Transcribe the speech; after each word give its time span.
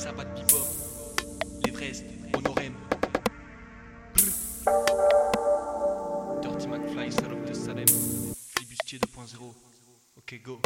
Sabat 0.00 0.24
bebop, 0.34 0.64
l'Everest, 1.62 2.04
Honorem. 2.32 2.72
Dirty 6.40 6.66
McFly, 6.68 7.12
salope 7.12 7.44
de 7.46 7.52
Salem, 7.54 7.84
flibustier 8.56 8.98
2.0. 8.98 9.54
Ok, 10.16 10.40
go. 10.42 10.58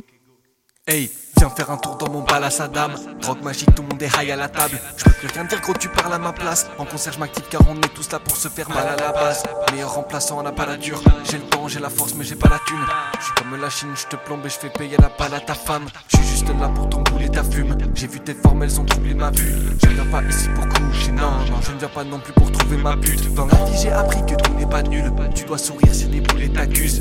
Hey, 0.87 1.11
viens 1.39 1.49
faire 1.49 1.71
un 1.71 1.79
tour 1.79 1.97
dans 1.97 2.11
mon 2.11 2.21
palace 2.21 2.61
à 2.61 2.69
dame. 2.69 2.93
Drogue 3.23 3.43
magique, 3.43 3.75
tout 3.75 3.81
le 3.81 3.89
monde 3.89 4.03
est 4.03 4.21
high 4.21 4.31
à 4.33 4.37
la 4.37 4.49
table. 4.49 4.79
Je 4.99 5.05
peux 5.05 5.13
plus 5.13 5.29
rien 5.29 5.45
dire, 5.45 5.59
gros, 5.63 5.73
tu 5.73 5.89
parles 5.89 6.13
à 6.13 6.19
ma 6.19 6.35
place. 6.35 6.67
En 6.77 6.85
concert, 6.85 7.15
je 7.15 7.19
m'active 7.19 7.45
car 7.51 7.63
on 7.67 7.77
est 7.77 7.95
tous 7.95 8.13
là 8.13 8.19
pour 8.19 8.37
se 8.37 8.49
faire 8.49 8.69
mal 8.69 8.89
à 8.89 8.97
la 8.97 9.11
base. 9.13 9.45
Meilleur 9.73 9.95
remplaçant, 9.95 10.41
on 10.41 10.43
n'a 10.43 10.53
pas 10.53 10.67
la 10.67 10.77
dure. 10.77 11.03
J'ai 11.31 11.39
le 11.39 11.45
temps, 11.45 11.69
j'ai 11.69 11.81
la 11.81 11.89
force, 11.89 12.15
mais 12.15 12.25
j'ai 12.25 12.37
pas 12.37 12.51
la 12.51 12.59
thune. 12.67 12.85
Je 13.19 13.25
suis 13.25 13.33
comme 13.33 13.59
la 13.59 13.71
Chine, 13.71 13.95
je 13.97 14.07
te 14.09 14.17
plombe 14.17 14.45
et 14.45 14.51
je 14.51 14.59
fais 14.59 14.69
payer 14.69 14.99
la 14.99 15.09
balle 15.09 15.33
à 15.33 15.41
ta 15.41 15.55
femme. 15.55 15.87
Je 16.09 16.19
suis 16.19 16.27
juste 16.27 16.49
là 16.49 16.69
pour 16.69 16.91
ton 16.91 17.03
et 17.19 17.31
ta 17.31 17.43
fume. 17.43 17.75
J'ai 17.95 18.07
vu 18.07 18.21
tes 18.21 18.35
formes, 18.35 18.63
elles 18.63 18.79
ont 18.79 18.85
troublé 18.85 19.15
ma 19.15 19.31
vue. 19.31 19.55
Je 19.83 19.89
viens 19.89 20.05
pas 20.07 20.23
ici 20.25 20.49
pour 20.55 20.69
coucher, 20.69 21.13
non, 21.13 21.31
non, 21.51 21.61
je 21.63 21.73
ne 21.73 21.79
viens 21.79 21.89
pas 21.89 22.05
non 22.05 22.19
plus 22.19 22.33
pour 22.35 22.53
trouver 22.53 22.77
ma 22.77 22.97
pute. 22.97 23.33
Dans 23.35 23.47
la 23.47 23.55
vie, 23.65 23.79
j'ai 23.81 23.93
appris 23.93 24.21
que 24.27 24.35
tout 24.35 24.53
n'est 24.55 24.67
pas 24.67 24.83
nul. 24.83 25.11
Tu 25.35 25.45
dois 25.45 25.59
sourire 25.59 25.95
si 25.95 26.07
les 26.07 26.21
boulets 26.21 26.49
t'accusent. 26.49 27.01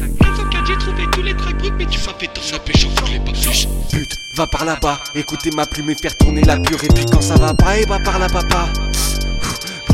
j'ai 0.65 0.77
trouvé 0.77 1.03
tous 1.11 1.21
les 1.21 1.35
trucs 1.35 1.73
mais 1.77 1.85
tu 1.85 1.99
vas 1.99 2.13
péter 2.13 2.41
la 2.51 2.59
pêche 2.59 2.85
en 2.85 3.07
les 3.07 3.19
pas 3.19 3.32
va 4.35 4.47
par 4.47 4.65
là-bas, 4.65 4.99
écoutez 5.15 5.51
ma 5.51 5.65
plume 5.65 5.89
et 5.91 5.95
faire 5.95 6.17
tourner 6.17 6.41
la 6.41 6.57
pure. 6.57 6.83
Et 6.83 6.87
puis 6.87 7.05
quand 7.05 7.21
ça 7.21 7.35
va 7.35 7.53
pas, 7.53 7.77
et 7.77 7.85
bah 7.85 7.99
par 8.03 8.19
là, 8.19 8.27
papa. 8.27 8.69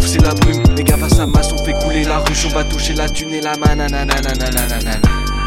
C'est 0.02 0.22
la 0.24 0.34
brume, 0.34 0.64
les 0.76 0.84
gars, 0.84 0.98
à 1.04 1.10
sa 1.10 1.28
masse, 1.28 1.52
on 1.52 1.64
fait 1.64 1.74
couler 1.74 2.04
la 2.04 2.18
ruche, 2.20 2.46
on 2.46 2.54
va 2.54 2.64
toucher 2.64 2.94
la 2.94 3.08
thune 3.08 3.30
et 3.30 3.42
la 3.42 3.56
mananana. 3.58 4.16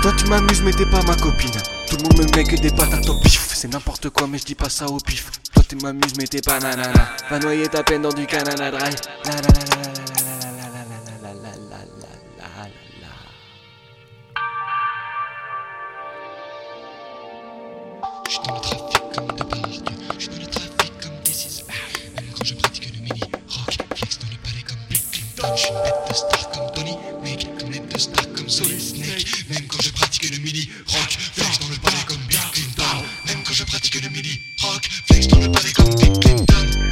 Toi 0.03 0.13
tu 0.17 0.27
m'amuses 0.27 0.63
mais 0.63 0.73
t'es 0.73 0.85
pas 0.85 1.01
ma 1.07 1.15
copine 1.15 1.53
Tout 1.87 1.97
le 1.97 2.03
monde 2.03 2.19
me 2.19 2.37
met 2.37 2.43
que 2.43 2.57
des 2.57 2.73
patates 2.73 3.09
au 3.09 3.15
pif 3.20 3.48
C'est 3.55 3.73
n'importe 3.73 4.11
quoi 4.11 4.27
mais 4.27 4.39
je 4.39 4.45
dis 4.45 4.57
pas 4.57 4.69
ça 4.69 4.87
au 4.87 4.98
pif 4.98 5.31
Toi 5.55 5.63
tu 5.69 5.77
m'amuses 5.77 6.15
mais 6.19 6.27
t'es 6.27 6.41
pas 6.41 6.59
nanana 6.59 7.15
Va 7.31 7.39
noyer 7.39 7.69
ta 7.69 7.85
peine 7.85 8.03
dans 8.03 8.13
du 8.13 8.27
Canada 8.27 8.73
Dry 8.73 8.91
la 9.25 10.02
rock 34.63 34.89
Flex 35.07 35.29
dans 35.29 35.39
le 35.39 35.51
palais 35.51 35.73
comme 35.73 35.95
Bill 35.95 36.13
Clinton 36.20 36.92